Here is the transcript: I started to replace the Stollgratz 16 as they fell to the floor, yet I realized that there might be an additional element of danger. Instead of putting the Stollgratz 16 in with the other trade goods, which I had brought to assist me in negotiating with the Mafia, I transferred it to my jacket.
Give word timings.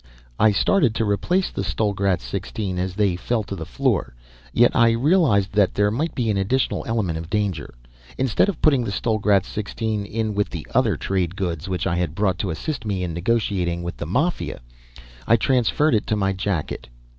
I 0.39 0.51
started 0.51 0.95
to 0.95 1.05
replace 1.05 1.51
the 1.51 1.63
Stollgratz 1.63 2.23
16 2.23 2.79
as 2.79 2.95
they 2.95 3.15
fell 3.15 3.43
to 3.43 3.55
the 3.55 3.67
floor, 3.67 4.15
yet 4.51 4.75
I 4.75 4.93
realized 4.93 5.51
that 5.53 5.75
there 5.75 5.91
might 5.91 6.15
be 6.15 6.31
an 6.31 6.37
additional 6.37 6.83
element 6.87 7.19
of 7.19 7.29
danger. 7.29 7.75
Instead 8.17 8.49
of 8.49 8.59
putting 8.63 8.83
the 8.83 8.91
Stollgratz 8.91 9.45
16 9.47 10.03
in 10.07 10.33
with 10.33 10.49
the 10.49 10.65
other 10.73 10.97
trade 10.97 11.35
goods, 11.35 11.69
which 11.69 11.85
I 11.85 11.97
had 11.97 12.15
brought 12.15 12.39
to 12.39 12.49
assist 12.49 12.83
me 12.83 13.03
in 13.03 13.13
negotiating 13.13 13.83
with 13.83 13.97
the 13.97 14.07
Mafia, 14.07 14.61
I 15.27 15.35
transferred 15.35 15.93
it 15.93 16.07
to 16.07 16.15
my 16.15 16.33
jacket. 16.33 16.87